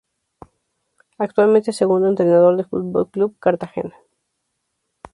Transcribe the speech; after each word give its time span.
Actualmente 1.19 1.69
es 1.69 1.77
segundo 1.77 2.07
entrenador 2.07 2.57
de 2.57 2.63
Fútbol 2.63 3.11
Club 3.11 3.37
Cartagena. 3.37 3.93